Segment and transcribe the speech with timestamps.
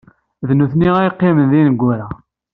[0.47, 2.07] D nitni ay yeqqimen d ineggura.